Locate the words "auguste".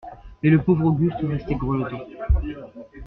0.85-1.19